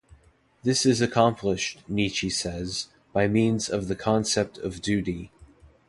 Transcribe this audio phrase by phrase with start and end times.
[0.63, 5.31] This is accomplished, Nietzsche says, by means of the concept of duty.